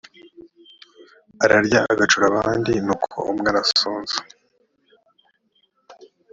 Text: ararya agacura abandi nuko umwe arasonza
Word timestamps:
ararya 1.43 1.79
agacura 1.93 2.25
abandi 2.31 2.73
nuko 2.85 3.17
umwe 3.31 3.47
arasonza 3.53 4.17